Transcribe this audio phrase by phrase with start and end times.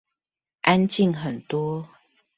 [0.61, 1.87] 安靜很多